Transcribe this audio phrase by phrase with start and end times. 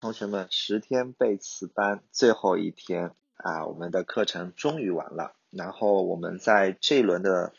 [0.00, 5.34] 同学们，十天背词班最后一天啊，我们的课程终于完了。
[5.50, 7.52] 然后我们在这一轮的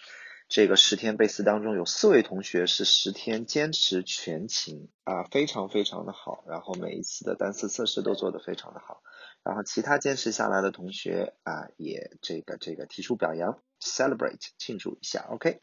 [0.47, 6.45] 这个十天背词当中，有四位同学是十天坚持全勤啊，非常非常的好。
[6.47, 9.03] 然后每一次的单词测试都做得非常的好。
[9.43, 15.59] 然后其他坚持下来的同学啊，也这个这个提出表扬，celebrate 庆祝一下，OK。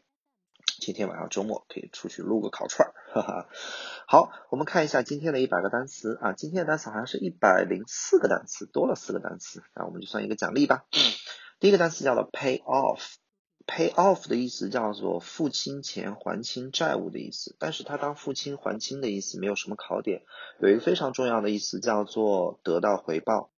[0.79, 3.49] 今天晚上周末可以出去撸个烤串儿， 哈哈。
[4.07, 10.85] 好，我们看一下今天的一百个单词啊，今天的单词好像是一百零四个单词，多了四个单词，那我们就算一个奖励吧。
[11.59, 20.21] 第一个单词叫做 pay off，pay off 的意思叫做付清钱、还清债务的意思，但是它当付清、还清的意思没有什么考点，
[20.61, 23.49] 有一个非常重要的意思叫做得到回报。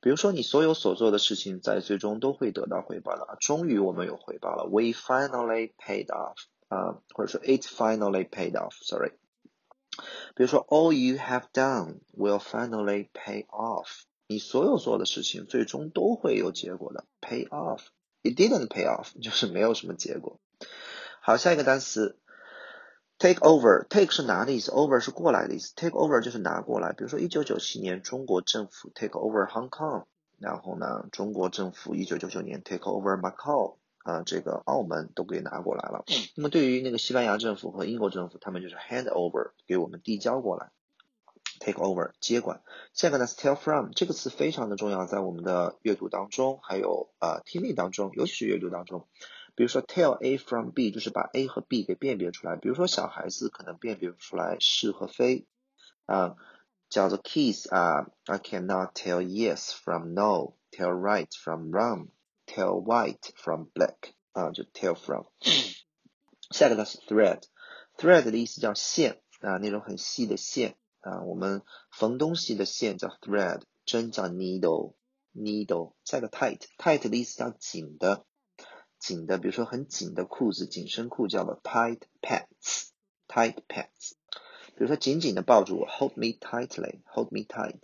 [0.00, 3.36] 比如说，你所有所做的事情，在最终都会得到回报的。
[3.40, 6.36] 终于我们有回报了，We finally paid off
[6.68, 8.72] 啊，或者说 It finally paid off。
[8.82, 9.12] Sorry。
[10.34, 13.86] 比如说，All you have done will finally pay off。
[14.26, 17.80] 你所有做的事情，最终都会有结果的，pay off。
[18.22, 20.40] It didn't pay off，就是没有什么结果。
[21.20, 22.18] 好，下一个单词。
[23.20, 25.74] Take over，take 是拿的意思，over 是过来的意思。
[25.76, 26.94] Take over 就是拿过来。
[26.94, 30.06] 比如说，一九九七年中国政府 take over Hong Kong，
[30.38, 36.02] 然后呢，中国政府一九九九年 take over Macau，啊，这个澳门都给拿过来了。
[36.34, 40.70] 那么对于那个西班牙政府和英国政府，他们就是 hand over，给我们递交过来。
[41.58, 42.62] Take over 接管。
[42.94, 49.06] 下个呢是 tell from，这个词非常的重要，在我们的阅读当中，还有呃听力当中，尤其是阅读当中。
[49.59, 52.55] 比如说，tell A from B 就是把 A 和 B 给辨别出来。
[52.57, 55.45] 比如说，小孩子可能辨别不出来是和非，
[56.05, 56.35] 啊，
[56.89, 65.25] 叫做 kiss 啊，I cannot tell yes from no，tell right from wrong，tell white from black，啊，就 tell from。
[66.51, 75.93] 下一个呢是 thread，thread 的意思叫线啊，那种很细的线啊，我们缝东西的线叫 thread，针叫 needle，needle。
[76.03, 78.25] 下一个 tight，tight 的意思叫紧的。
[79.00, 84.12] 紧的，比如说很紧的裤子，紧身裤叫做 tight pants，tight pants。
[84.76, 87.80] 比如说紧紧的抱住我，hold me tightly，hold me tight。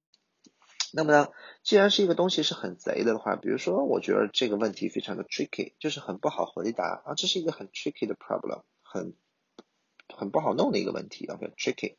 [0.97, 1.33] 那么呢，
[1.65, 9.17] 既然是一个东西是很贼的话，比如说，我觉得这个问题非常的 tricky，就是很不好回答啊，这是一个很 tricky 的 problem，很
[10.07, 11.97] 很不好弄的一个问题，OK，tricky。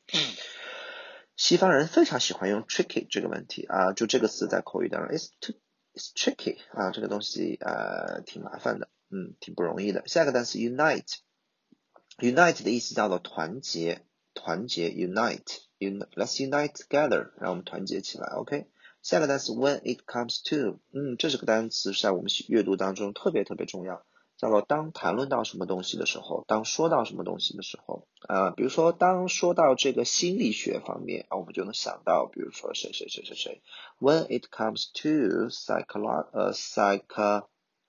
[1.35, 5.57] 西方人非常喜欢用 tricky 这个问题啊，就这个词在口语当中，it's too
[5.94, 10.07] it's tricky 啊，这个东西呃挺麻烦的，嗯，挺不容易的。
[10.07, 18.69] 下一个单词 unite，unite 的意思叫做团结，团结 unite，un，let's unite together，让我们团结起来，OK。
[19.05, 24.03] 下个单词 when it comes to，嗯，这是个单词在我们阅读当中特别特别重要，
[24.35, 33.61] 叫做当谈论到什么东西的时候，当说到什么东西的时候，啊，比如说当说到这个心理学方面啊，我们就能想到，比如说谁谁谁谁谁
[33.99, 37.43] ，when it comes to psycholo 呃 psych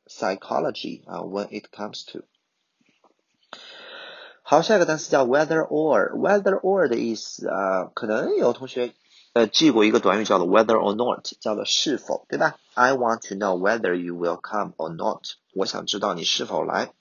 [0.07, 2.25] psychology 啊，when it comes to，
[4.43, 8.93] 好，下一个单词叫 whether or，whether or 的意思啊，可能有同学。
[9.37, 15.25] 呃，记过一个短语叫做 whether or not，叫做是否，对吧？I want to know whether you will come or not。
[15.53, 16.95] 我想知道你是否来。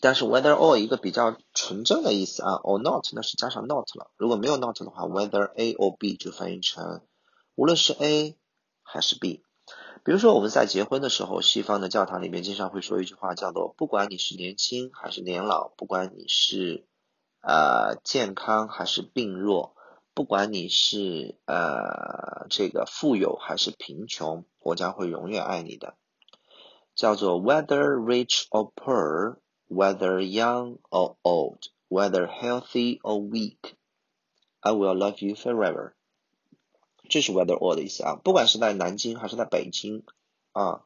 [0.00, 4.10] 但是 whether or 一个比较纯正的意思啊，or not 那是加上 not 了。
[4.16, 7.02] 如果没有 not 的话，whether A or B 就翻译成
[7.54, 8.34] 无论是 A
[8.82, 9.44] 还是 B。
[10.02, 16.84] 比如说我们在结婚的时候，西方的教堂里面经常会说一句话，叫做不管你是年轻还是年老，不管你是
[17.42, 19.75] 呃健康还是病弱。
[20.16, 25.94] 不管你是呃这个富有还是贫穷，我将会永远爱你的。
[26.94, 29.36] 叫做 whether rich or poor,
[29.68, 33.74] whether young or old, whether healthy or weak,
[34.60, 35.92] I will love you forever。
[37.10, 40.02] 这是 whether or 的意思啊，不管是在南京还是在北京
[40.52, 40.84] 啊，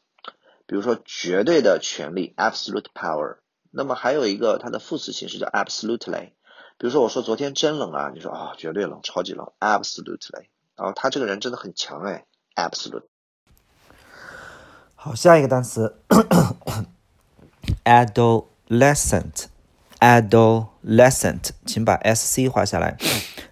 [0.65, 3.37] 比如说绝对的权利，absolute power。
[3.71, 6.31] 那么还有一个它的副词形式叫 absolutely，
[6.77, 10.47] 比如说我说昨天真冷啊，你说啊绝对冷，超级冷，absolutely。
[10.75, 12.25] 然后他这个人真的很强哎
[12.55, 13.05] ，absolute。
[14.95, 16.01] 好，下一个单词，
[17.85, 19.45] adolescent
[20.00, 22.96] ，adolescent，adolescent，请把 s c 画下来。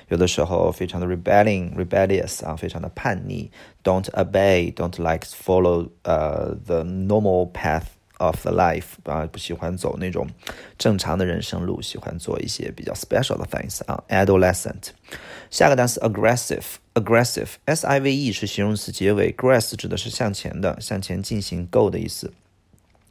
[0.08, 3.48] 有的时候非常的 rebelling rebellious 啊，非常的叛逆，
[3.84, 7.84] don't obey，don't like follow 呃 the normal path
[8.21, 10.27] of the life 啊，不喜欢走那种
[10.77, 14.89] 正常的人生路，喜欢做一些比较 special 的 things 啊，adolescent。
[15.49, 22.31] 下个单词 aggressive，aggressive，s i v e 是形容词结尾，aggress 指的是向前的，向前进行 go 的意思。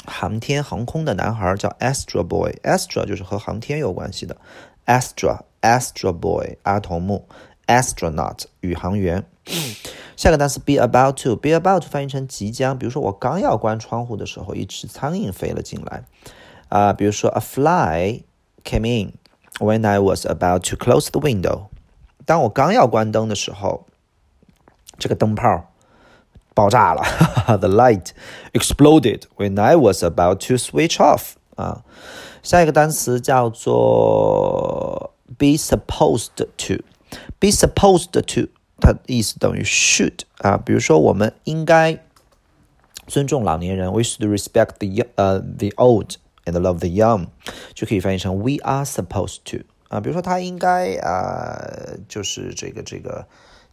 [0.03, 4.35] 航天航空的男孩叫 Astra Boy，Astra 就是和航天有关系的
[4.87, 7.27] ，Astra Astra Boy 阿童木
[7.67, 9.23] ，Astronaut 宇航员。
[10.15, 16.05] 下个单词 be about to，be about 翻译成即将，比如说我刚要关窗户的时候，一只苍蝇飞了进来
[16.69, 18.23] 啊，比如说 a fly
[18.63, 19.13] came in
[19.58, 21.66] when I was about to close the window，
[22.24, 23.86] 当我刚要关灯的时候，
[24.98, 25.68] 这个灯泡。
[26.54, 27.02] 爆炸了，
[27.46, 28.08] The light
[28.52, 31.36] exploded when I was about to switch off。
[31.56, 31.82] 啊，
[32.42, 40.58] 下一个单词叫做 be supposed to。be supposed to，它的意思等于 should 啊。
[40.58, 42.04] 比如说，我们应该
[43.06, 46.16] 尊重老年人，we should respect the 呃 the old
[46.47, 47.27] And love the young，
[47.75, 49.57] 就可以翻译成 we are supposed to
[49.89, 49.99] 啊。
[49.99, 51.59] 比如说，他应该啊，
[52.07, 53.27] 就是这个这个。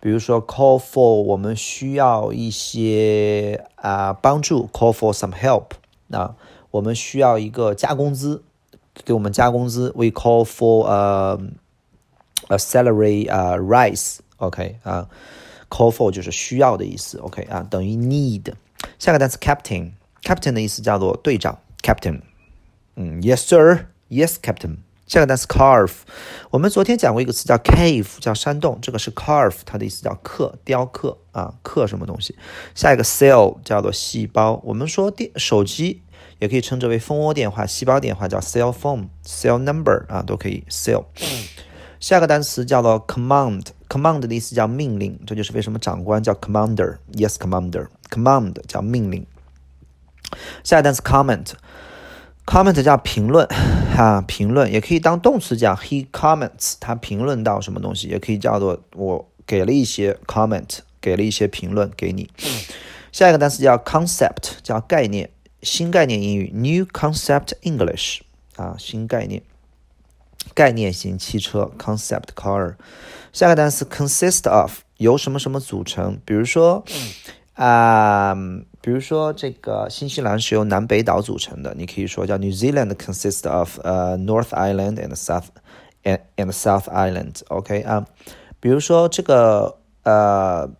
[0.00, 5.72] 比如说 call for，我们需要一些啊帮助，call for some help。
[6.06, 6.34] 那
[6.70, 8.42] 我们需要一个加工资，
[9.04, 11.38] 给我们加工资，we call for a
[12.48, 15.08] a salary 啊 rise，OK 啊
[15.70, 18.52] ，call for 就是需要的意思，OK 啊，等于 need。
[18.98, 22.20] 下个单词 captain，captain 的意思叫做队长，captain。
[22.96, 24.78] 嗯，yes sir，yes captain。
[25.06, 25.92] 下个单词 carve，
[26.50, 32.36] 我们昨天讲过一个词叫 cave，叫山洞，这个是 carve，它的意思叫刻、雕刻啊，刻什么东西。
[32.74, 36.02] 下一个 cell 叫做细胞，我们说电手机
[36.40, 41.06] 也可以称之为蜂窝电话、细胞电话，叫 cell phone，cell number 啊都可以 cell。
[42.00, 49.26] 下个单词叫做 command，command 的意思叫命令，这就是为什么长官叫 commander，yes commander，command 叫命令。
[50.62, 51.52] 下个单词 comment。
[52.46, 53.46] comment 叫评论，
[53.94, 55.76] 哈，评论也可以当动词讲。
[55.76, 62.30] He comments，他评论到什么东西，也可以叫做我给了一些 comment，给了一些评论给你。
[63.12, 65.28] 下一个单词叫 concept，叫概念，
[65.62, 68.20] 新概念英语，new concept English，
[68.56, 69.42] 啊，新概念，
[70.54, 72.74] 概念型汽车，concept car。
[73.32, 76.84] 下个单词 consist of，由什么什么组成，比如说。
[77.54, 78.36] 啊，
[78.80, 85.46] 比如说这个新西兰是由南北岛组成的，你可以说叫 New Zealand consists of 呃 North Island and South
[86.04, 88.06] and and South Island，OK 啊，
[88.60, 90.70] 比如说这个呃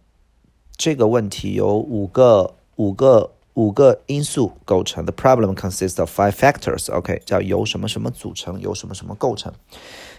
[0.77, 9.53] 这个问题有五个五个五个因素构成，The problem consists of five factors，OK 叫由什么什么组成，由什么什么构成。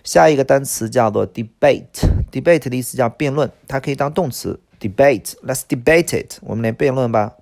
[0.04, 4.60] 下一个单词叫做 debate，debate 的意思叫辩论，它可以当动词。
[4.82, 6.40] Debate，let's debate it。
[6.42, 7.36] 我们来辩论吧，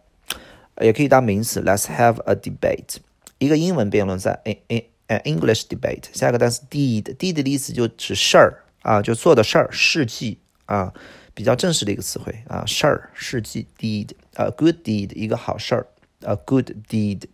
[0.81, 1.63] 也可以当名词。
[1.63, 2.97] Let's have a debate。
[3.39, 6.03] 一个英文辩论赛，in in an English debate。
[6.13, 10.93] 下一个单词 deed，deed 的意思就指事儿啊，就做的事儿，事迹啊，
[11.37, 15.85] 比较正式的一个词汇啊，事儿，事迹，deed，呃，good deed，一个好事儿，
[16.21, 17.25] 呃，good deed。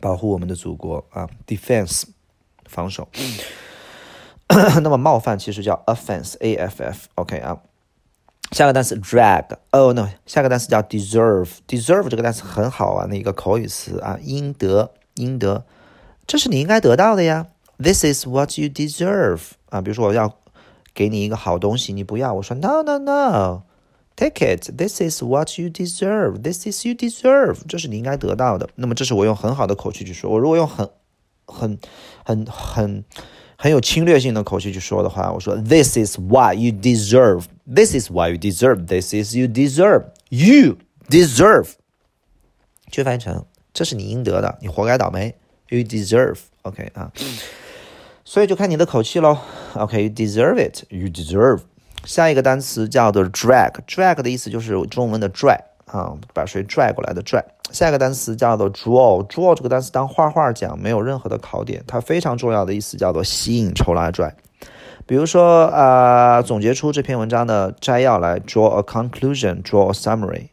[0.00, 2.04] 保护我们的祖国啊，defense，
[2.64, 3.06] 防守。
[4.48, 7.60] 那么冒犯其实叫 offense，a f f，OK 啊。
[8.50, 15.64] 下个单词 drag，哦 no，下个单词叫 deserve，deserve 这个单词很好玩的一个口语词啊，应得，应得，
[16.26, 17.46] 这是你应该得到的呀。
[17.78, 19.40] This is what you deserve
[19.70, 20.36] 啊，比如说我要
[20.92, 24.76] 给你一个好东西，你不要，我说 No no no，take it。
[24.76, 26.42] This is what you deserve.
[26.42, 28.68] This is you deserve，这是你应该得到的。
[28.74, 30.28] 那么这是我用很好的口气去说。
[30.30, 30.90] 我如果用很
[31.46, 31.78] 很
[32.24, 33.04] 很很
[33.62, 37.42] 很有侵略性的口气去说的话，我说 This is what you deserve.
[37.66, 38.86] This is what you deserve.
[38.86, 40.04] This is you deserve.
[40.30, 40.78] You
[41.10, 41.72] deserve，
[42.90, 45.34] 就翻译成这是你应得的，你活该倒霉。
[45.68, 46.38] You deserve.
[46.62, 47.12] OK 啊。
[48.24, 49.36] 所以就看你的口气喽。
[49.74, 50.84] OK，you deserve it.
[50.88, 51.60] You deserve.
[52.06, 53.72] 下一个单词叫做 drag。
[53.86, 57.44] drag 的意思就是中文的拽啊，把谁拽过来的拽。
[57.72, 59.26] 下一个单词叫做 draw。
[59.26, 61.82] draw 这个单词当画画讲，没有任何的考点。
[61.86, 64.34] 它非常重要的意思叫做吸引、抽拉、拽。
[65.06, 70.48] 比如说啊，总结出这篇文章的摘要来，draw a conclusion, draw a summary。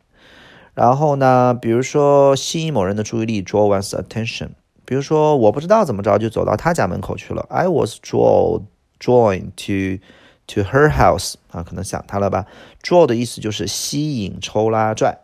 [0.74, 4.50] 然后呢，比如说吸引某人的注意力，draw one's attention。
[4.86, 7.46] 比如说，我不知道怎么着就走到他家门口去了。
[7.50, 8.62] I was draw
[9.00, 10.02] drawn to
[10.48, 12.46] to her house 啊，可能想他了吧
[12.82, 15.18] ？draw 的意思就是吸引、抽拉、拽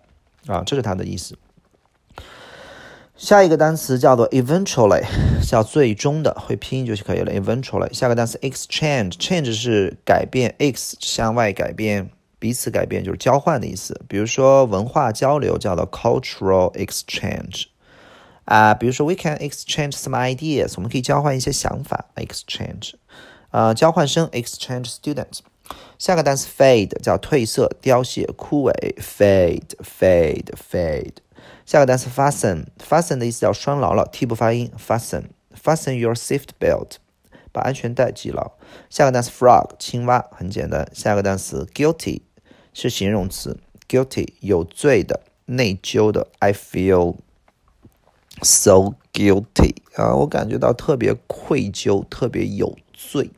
[0.48, 1.38] 啊，这是它的意思。
[3.16, 5.04] 下一个单词叫做 eventually，
[5.48, 7.32] 叫最终的，会拼音就可以了。
[7.32, 12.10] eventually，下个单词 exchange，change 是改变，ex 向外改变，
[12.40, 14.02] 彼此改变就是交换的意思。
[14.08, 17.66] 比如说文化交流叫做 cultural exchange。
[18.46, 22.96] 啊，比如说，we can exchange some ideas，我们可以交换一些想法，exchange，
[23.52, 25.40] 呃，交换生，exchange students。
[25.98, 31.14] 下个单词 fade 叫褪色、凋谢、枯萎，fade，fade，fade。
[31.66, 36.98] 下个单词 fasten，fasten 的意思叫拴牢了，t 不发音，fasten，fasten your seat belt，
[37.54, 38.52] 把安全带系牢。
[38.90, 40.86] 下个单词 frog，青蛙，很简单。
[40.94, 42.24] 下个单词 guilty
[42.74, 47.16] 是形容词，guilty 有罪的、内疚的，I feel。
[48.42, 53.30] So guilty 啊，我感觉到特别愧疚，特别有罪，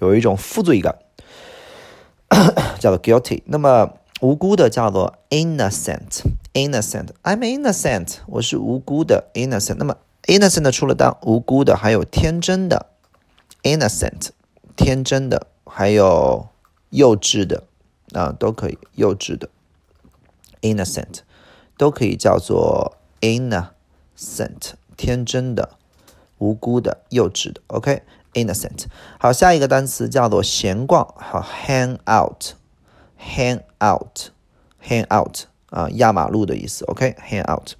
[0.00, 0.98] 有一种负罪感，
[2.78, 3.42] 叫做 guilty。
[3.46, 7.08] 那么无辜的叫做 innocent，innocent。
[7.22, 9.74] I'm innocent，我是无辜的 innocent。
[9.76, 12.86] 那么 innocent 除了当无辜的，还有天真的
[13.62, 14.28] ，innocent，
[14.76, 16.48] 天真的，还有
[16.90, 17.64] 幼稚的
[18.12, 19.48] 啊，都可以，幼稚的
[20.60, 21.20] ，innocent，
[21.76, 25.70] 都可以叫做 innocent，天真的，
[26.38, 28.02] 无辜的，幼稚的，OK
[28.34, 28.84] innocent，。
[29.18, 35.46] 好，下一个单词叫做闲逛，好，hang out，hang out，hang out。
[35.70, 37.74] 啊，压马路的意思，OK，hang out，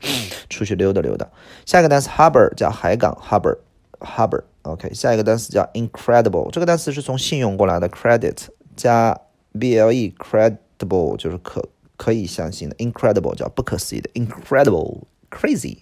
[0.49, 1.27] 出去溜达溜达。
[1.67, 4.95] 下一个单词 harbor 叫海港，harbor，harbor，OK。
[4.95, 8.37] 下一个单词叫 incredible，这个单词是从信用过来的，credit
[8.77, 9.21] 加
[9.55, 15.79] ble，credible 就是可可以相信的，incredible 叫不可思议的，incredible，crazy。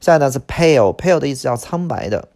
[0.00, 2.28] 下一个单词 pale，pale 的意思叫苍白的，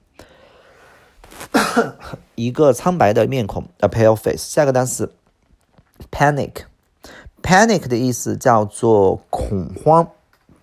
[2.34, 4.38] 一个苍白的面孔，a pale face。
[4.38, 5.12] 下个单词
[6.10, 6.64] panic。
[7.42, 10.08] Panic 的意思叫做恐慌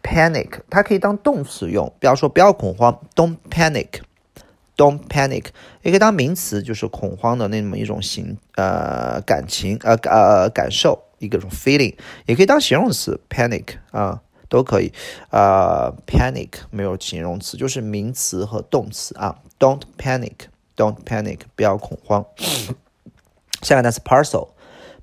[0.01, 5.47] ，panic 它可以当动词用，比方说不要恐慌，Don't panic，Don't panic，
[5.81, 11.95] 也可以当名词，就是恐慌的那么一种形呃感情呃呃感受一个种 feeling，
[12.25, 14.93] 也可以当形容词，panic 啊都可以。
[15.31, 20.47] 啊，panic 没有形容词，就是名词和动词啊，Don't panic
[20.79, 22.25] Don't panic，不要恐慌。
[23.61, 24.47] 下个单词 parcel。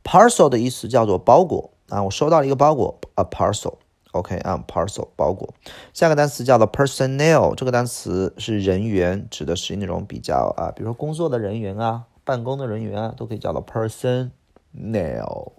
[0.02, 5.52] Parcel 的意思叫做包裹啊，我收到了一个包裹，a parcel，OK 啊，parcel 包裹。
[5.92, 15.52] 下个单词叫做 personnel，这个单词是人员，指的是那种比较啊，比如说工作的人员啊，办公的人员啊，都可以叫做 personnel。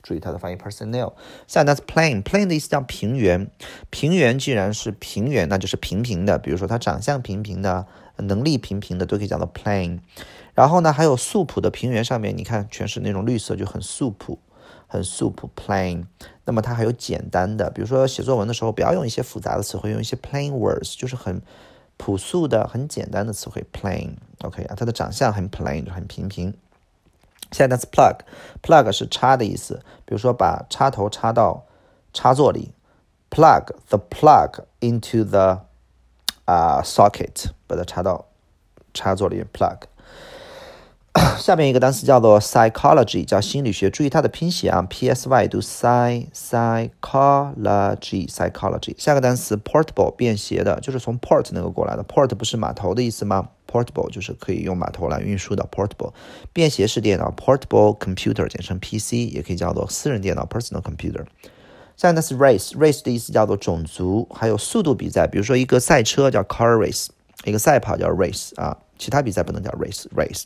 [0.00, 1.12] 注意它的发音，personnel。
[1.46, 3.50] 下个单词 plain，plain 的意思叫平原，
[3.90, 7.86] 平原既然是平原，那就是平平的，比如说他长相平平的，
[8.18, 10.00] 能力平平的，都可以讲到 plain。
[10.54, 14.38] 然后呢，还有素朴的平原上面，你看全是那种绿色，就很素朴，
[14.86, 16.06] 很素朴，plain。
[16.44, 21.40] 那么它还有简单的，比如说写作文的时候，不要用一些复杂的词汇，用一些 plain words，就是很
[21.96, 24.14] 朴素的、很简单的词汇，plain。
[24.42, 26.54] OK 啊，它的长相很 plain，就很平平。
[27.52, 31.64] 下一个单词 plug，plug 是插的意思，比如说把插头插到
[32.12, 32.72] 插座里
[33.30, 35.64] ，plug the plug into the
[36.48, 38.24] 啊 socket，把它插到
[38.94, 39.80] 插座里面，plug。
[41.36, 43.90] 下面一个单词叫做 psychology，叫心理学。
[43.90, 48.94] 注意它的拼写啊，p s y 读 psy psychology psychology。
[48.96, 52.02] 下个单词 portable，便携的，就是从 port 那个过来的。
[52.04, 55.68] port 不是码头的意思吗？portable 就是可以用码头来运输的。
[55.70, 56.14] portable
[56.54, 61.26] 便携式电脑，portable computer 简称 PC，也可以叫做私人电脑 personal computer。
[61.98, 67.08] 下个单词 race，race 的意思叫做种族，还有速度比赛，比如说一个赛车叫 car race，
[67.44, 70.44] 一个赛跑叫 race 啊，其他比赛不能叫 race race。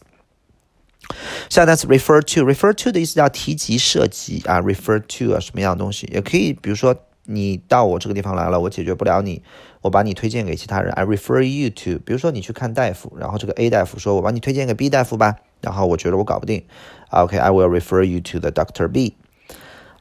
[1.50, 9.42] 下单词 refer to，refer to 的意思叫提及、涉及啊，refer to 啊什么样的东西，也可以，比如说你到我这个地方来了，我解决不了你，
[9.82, 12.02] 我把你推荐给其他人，I refer you to。
[12.02, 16.64] 比如说你去看大夫，然后这个 A 大夫说，我把你推荐给 B 大夫吧，然后我觉得我搞不定
[17.10, 19.16] ，OK，I will refer you to the doctor B。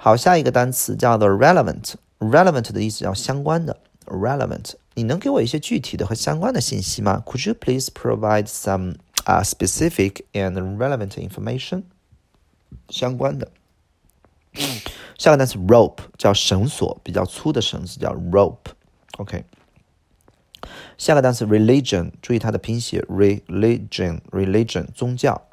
[0.01, 4.75] 好，下一个单词叫做 relevant，relevant 的意思叫相关的，relevant。
[4.95, 7.23] 你能给我一些具体的和相关的信息吗？
[7.27, 11.83] Could you please provide some 啊，specific and relevant information
[12.89, 13.51] 相关的。
[15.19, 19.45] 下个单词 rope 叫绳索，比较粗的绳子叫 rope。OK。
[20.99, 25.47] 下个单词 religion，注意它的拼写 religion，religion 宗教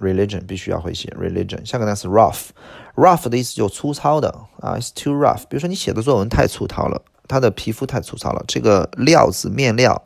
[0.00, 1.64] Religion 必须要会写 religion。
[1.64, 4.28] 下个单词 rough，rough 的意思就粗糙的
[4.60, 5.42] 啊，it's too rough。
[5.48, 10.02] 比如说你写的作文太粗糙了，他的皮肤太粗糙了，这个料子面料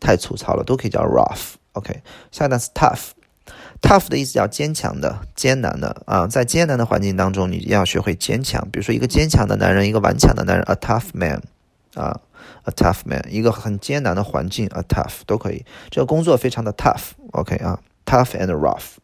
[0.00, 1.54] 太粗糙了，都可以叫 rough。
[1.72, 8.62] OK，下个单词 tough，tough 的意思叫坚强的、艰难的啊，在艰难的环境当中，你要学会坚强。
[8.70, 11.42] 比如说，一个坚强的男人，一个顽强的男人，a tough man，
[11.94, 12.20] 啊
[12.62, 15.64] ，a tough man，一个很艰难的环境，a tough 都可以。
[15.90, 18.98] 这个工作非常的 tough，OK 啊，tough and rough。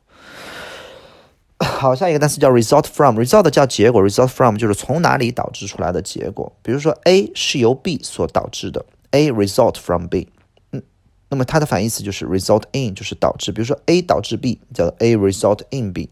[1.62, 6.50] 好，下一个单词叫 result from，result 叫结果，result from 就是从哪里导致出来的结果。
[6.62, 10.28] 比如说，A 是由 B 所导致的，A result from B。
[10.72, 10.82] 嗯
[11.28, 13.52] 那么它的反义词就是 result in，就是导致。
[13.52, 16.10] 比如说 A 导致 B，叫做 A result in B。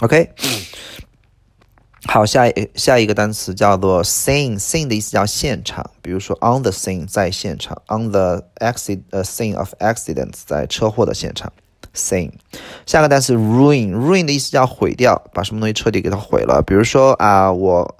[0.00, 0.30] OK，
[2.06, 5.90] 好，下一下一个单词叫做 scene，scene 的意思叫现场。
[6.02, 11.52] 比如说 on the scene，在现场；on the accident scene of accidents，在车祸的现场。
[11.94, 12.32] scene。
[12.86, 16.62] 下个单词 ruin，ruin 的意思叫毁掉，把什么东西彻底给它毁了。
[16.66, 17.96] 比如说啊，我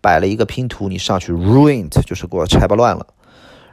[0.00, 3.06] 摆了一个拼图，你上去 ruined，就是给我拆不乱了。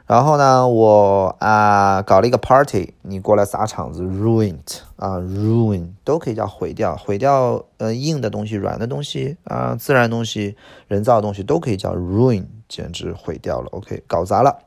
[0.04, 10.56] 然后呢，我啊搞了一个 party，你过来砸场子，ruined 啊，ruin 都可以叫毁掉，毁掉呃硬的东西、软的东西啊，自然东西、
[10.88, 13.68] 人造的东西都可以叫 ruin，简直毁掉了。
[13.70, 14.58] OK，搞砸了。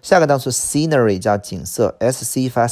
[0.00, 2.66] 下个单词 scenery 叫景色，s c 发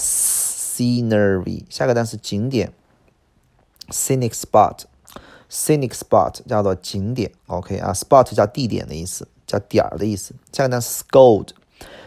[0.76, 1.64] scenery。
[1.68, 2.72] 下个单词景点
[3.88, 7.32] ，scenic spot，scenic spot 叫做景点。
[7.46, 10.34] OK 啊，spot 叫地点的意思，叫点儿的意思。
[10.52, 11.48] 下个单词 scold。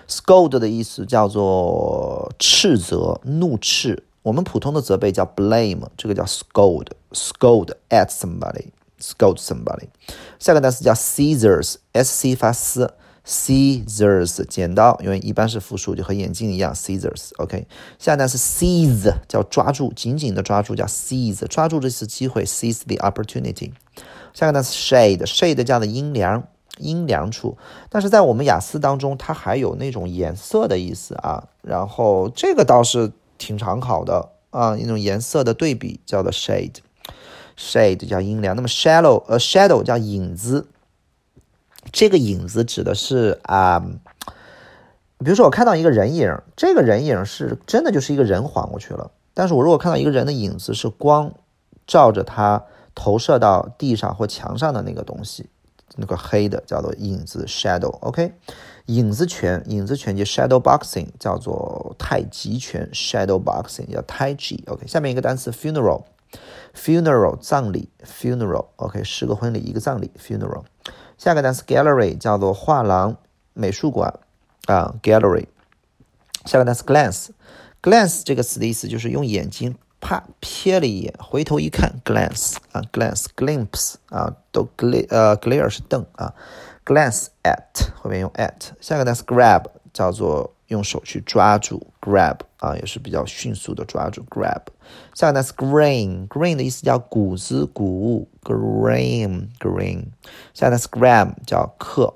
[0.07, 4.03] scold 的意思叫做斥责、怒斥。
[4.23, 9.87] 我们普通的责备叫 blame，这个叫 scold，scold at somebody，scold somebody。
[10.39, 12.51] 下个单词叫 scissors，s c 发
[13.29, 17.29] s，scissors 剪刀，因为一般是复数，就和眼镜一样，scissors。
[17.37, 17.67] OK。
[17.99, 23.71] 下个单词 seize 叫抓住，紧紧的抓住叫 seize，抓住这次机会，seize the opportunity。
[24.33, 26.43] 下个单词 shade，shade 叫的阴凉。
[26.77, 27.57] 阴凉处，
[27.89, 31.49] 但是在我们雅思当中，它还有那种颜色的意思啊。
[31.61, 38.55] 然后这个倒是挺常考的啊，一种颜色的对比叫做 shade，shade 叫阴凉。
[38.55, 40.69] 那么 shadow，呃，shadow 叫影子。
[41.91, 43.79] 这个影子指的是啊，
[45.17, 49.11] 比如说我看到一个人影，这个人影是真的就是一个人晃过去了。
[49.33, 51.33] 但是我如果看到一个人的影子，是光
[51.87, 52.63] 照着他
[52.93, 55.49] 投射到地上或墙上的那个东西。
[55.95, 58.31] 那个黑的叫做影子 shadow，OK，
[58.85, 70.61] 影子拳，影子拳击 shadow boxing 叫做太极拳 shadow boxing 叫太极，OK，下面一个单词 funeral，funeral 葬礼 funeral，OK，十个婚礼一个葬礼 funeral，
[71.19, 73.17] 下个单词 gallery 叫做画廊
[73.53, 74.19] 美术馆
[74.67, 75.47] 啊 gallery，
[76.45, 79.75] 下个单词 glance，glance 这个词的意思就是用眼睛。
[80.01, 86.33] 啪，瞥了一眼，回头一看，glance 啊，glance，glimpse 啊，都 gla 呃，glare 是瞪啊
[86.85, 94.61] ，glance at 后面用 at，下个单词 grab 叫做用手去抓住，grab 啊，也是比较迅速的抓住，grab，
[95.13, 100.05] 下个单词 grain，grain 的意思叫谷子、谷物，grain，grain，
[100.53, 102.15] 下个单词 gram 叫克，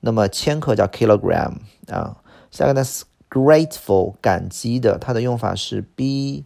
[0.00, 1.54] 那么千克叫 kilogram
[1.88, 2.16] 啊，
[2.50, 6.44] 下个单词 grateful 感激的，它的用法是 be。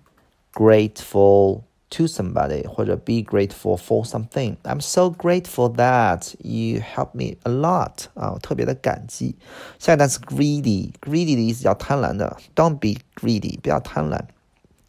[0.55, 4.58] grateful to somebody 或者 be grateful for something.
[4.63, 9.36] I'm so grateful that you helped me a lot 啊，我特别的感激。
[9.77, 14.21] 下一个单词 greedy，greedy 的意思叫贪婪的，Don't be greedy，不要贪婪。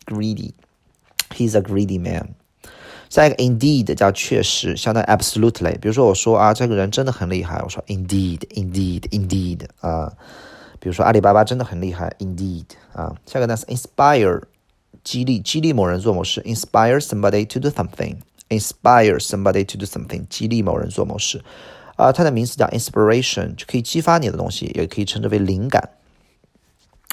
[0.06, 2.28] Greedy，he's a greedy man。
[3.10, 5.78] 下一个 indeed 叫确实，相当于 absolutely。
[5.78, 10.12] 比如说我说啊，这个人真的很厉害，我说 indeed，indeed，indeed 啊。
[10.80, 12.64] 比如说阿里巴巴真的很厉害，indeed
[12.94, 13.14] 啊。
[13.26, 14.42] 下个单词 inspire。
[15.03, 21.41] 激励激励某人做某事，inspire somebody to do something，inspire somebody to do something，激励某人做某事，
[21.95, 25.91] 啊，它的名词叫 inspiration，就可以激发你的东西，也可以称之为灵感。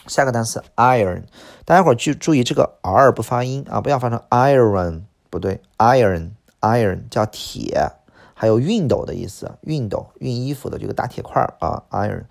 [0.06, 1.24] 下个单词 iron，
[1.64, 7.90] 大家伙儿注注意这个 r 不发音啊，不要发成 iron，不对，iron，iron 叫铁，
[8.34, 12.24] 还有熨斗的意思，熨斗熨衣服的这个大铁块儿啊，iron，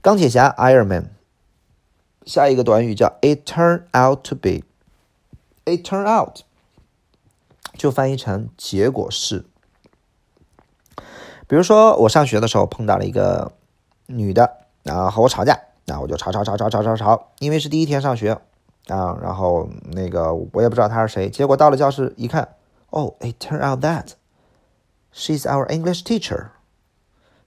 [0.00, 1.10] 钢铁侠 Iron Man。
[2.24, 4.62] 下一个短语叫 it turned out to be。
[5.68, 6.40] It turn out
[7.76, 9.44] 就翻译成结果是，
[11.46, 13.52] 比如说我上学的时候碰到了一个
[14.06, 18.32] 女的，然后和我吵架，然后我就吵吵吵吵吵吵吵，因为是第一天上学
[18.88, 22.56] 啊，然后那个我也不知道她是谁，结果到了教室一看，
[22.90, 24.12] 哦，It turn out that
[25.14, 26.48] she's our English teacher，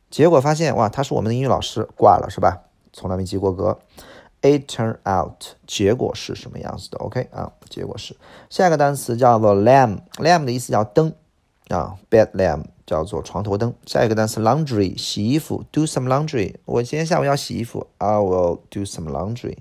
[0.09, 2.61] 结果发现哇，她是我们的英语老师，挂了是吧？
[2.93, 3.79] 从来没及过格。
[4.41, 8.17] It turn out，结果是什么样子的？OK 啊，结果是
[8.49, 11.13] 下一个单词叫做 lamp，lamp 的意思叫灯
[11.67, 13.71] 啊，bed lamp 叫做床头灯。
[13.85, 16.55] 下一个单词 laundry，洗衣服，do some laundry。
[16.65, 19.57] 我今天下午要洗衣服，I will do some laundry。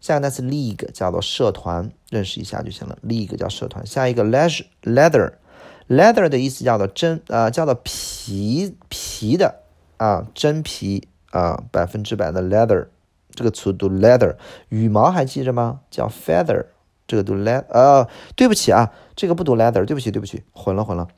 [0.00, 2.96] 下一个单词 league 叫做社团，认识一下就行了。
[3.04, 3.84] league 叫社团。
[3.84, 9.62] 下一个 leather，leather，leather 的意思叫做真啊，叫做皮皮的
[9.96, 12.86] 啊，真皮啊，百分之百的 leather。
[13.34, 14.36] 这个词读 leather，
[14.68, 15.80] 羽毛还记着吗？
[15.90, 16.66] 叫 feather，
[17.06, 21.08] 这个读 le，呃，对不起啊，这个不读 leather，对不起，对不起，混了混了。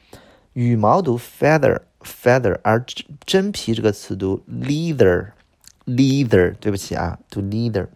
[0.52, 2.84] 羽毛读 feather，feather，而
[3.24, 7.86] 真皮这个词读 leather，leather，对不起啊，读 leather。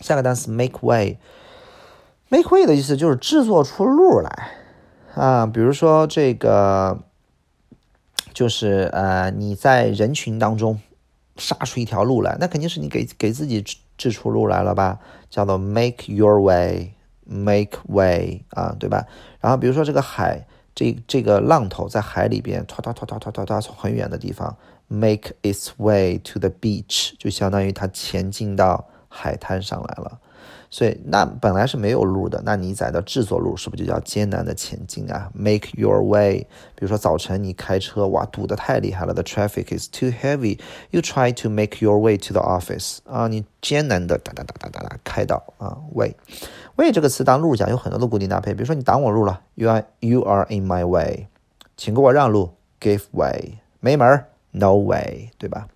[0.00, 4.52] 下个单词 make way，make way 的意思就是制作出路来
[5.14, 6.98] 啊，比如说这个，
[8.32, 10.80] 就是呃，你在人群当中。
[11.36, 13.64] 杀出一条路来，那肯定是你给给自己
[13.96, 14.98] 制出路来了吧？
[15.28, 19.06] 叫做 make your way，make way 啊，对吧？
[19.40, 24.56] 然后比如说这个海，这这个浪头在海里边，唰唰唰唰唰唰从很远的地方
[24.88, 30.20] make its way to the beach，就相当于它前进到海滩上来了。
[30.74, 49.70] 所以那本来是没有路的，那你在的制作路是不是就叫艰难的前进啊？Make your way，比如说早晨你开车，哇，堵得太厉害了，the traffic is too heavy，you try to make your way to the office，啊，你艰难的哒哒哒哒哒哒开到啊，way，way 这个词当路讲有很多的固定搭配，比如说你挡我路了，you
[49.70, 51.28] are you are in my way，
[51.76, 55.68] 请给我让路，give way，没门儿，no way，对吧？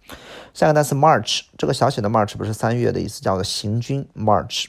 [0.52, 4.66] 下个单词 march，这个小写的 march 不是三月的意思，叫做行军，march。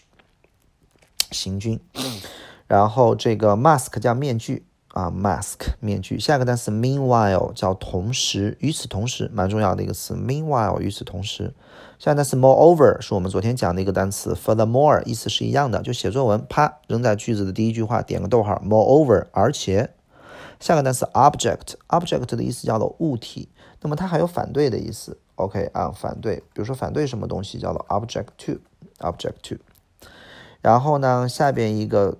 [1.31, 1.79] 行军，
[2.67, 6.19] 然后这个 mask 叫面具啊，mask 面具。
[6.19, 10.15] 下一个单词 meanwhile 叫同时，与此同时，蛮重要的一个词。
[10.15, 11.53] meanwhile 与此同时。
[11.97, 19.91] 下一个单词 moreover 是我们昨天讲的一个单词，furthermore 意思是一样的，就写作文，啪扔在句子的第一句话，点个逗号，moreover 而且。
[20.59, 23.47] 下个单词 object，object 的意思叫做物体，
[23.81, 25.17] 那么它还有反对的意思。
[25.35, 29.55] OK 啊，反对，比如说反对什么东西叫做 object to，object to。
[30.61, 32.17] 然后呢，下边一个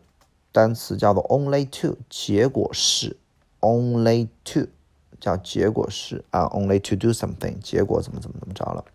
[0.52, 3.18] 单词叫做 only to，结果是
[3.60, 4.68] only to，
[5.20, 8.86] 叫结果是啊，only to do something，结果怎么怎么怎么着了。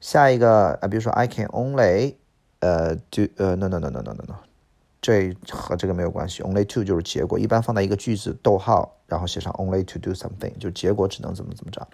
[0.00, 2.14] 下一个啊，比如说 I can only
[2.58, 4.34] 呃 do 呃 no no no no no no no，
[5.00, 11.86] 这和这个没有关系，only to 就是结果，一般放在一个句子逗号，然后写上 only to do something，就结果只能怎么怎么着。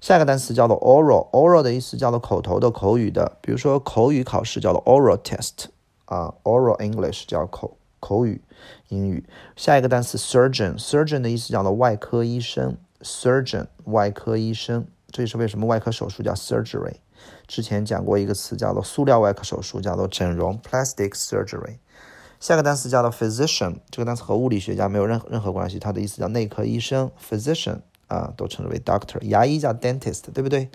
[0.00, 5.66] 下一个单词叫做 oral，oral 的意思叫做口头的、口语的，比如说口语考试叫做 oral test。
[6.10, 8.42] 啊，oral English 叫口口语
[8.88, 9.24] 英语。
[9.54, 14.86] 下一个单词 surgeon，surgeon 的意思叫做外科医生，surgeon 外科医生。
[15.12, 16.96] 这也是为什么外科手术叫 surgery。
[17.46, 21.78] 之前讲过一个词叫做塑料外科手术，叫做整容 plastic surgery。
[22.40, 29.22] 下个单词叫做 physician，这个单词和物理学家没有任何任何关系，它的意思叫内科医生，physician 啊都称之为 doctor。
[29.22, 30.70] 牙医叫 dentist，对不对？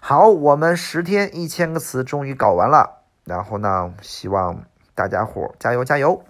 [0.00, 3.05] 好，我们十天一千个词终于搞完了。
[3.26, 6.22] 然后呢，希望大家伙加油加油！